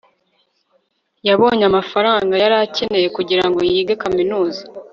[1.27, 4.61] yabonye amafaranga yari akeneye kugirango yige kaminuza